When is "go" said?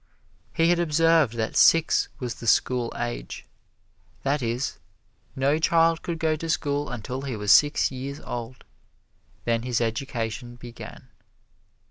6.17-6.35